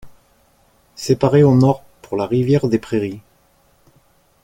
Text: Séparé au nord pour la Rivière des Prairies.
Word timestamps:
Séparé 0.95 1.43
au 1.43 1.53
nord 1.53 1.83
pour 2.01 2.17
la 2.17 2.25
Rivière 2.25 2.67
des 2.67 2.79
Prairies. 2.79 3.21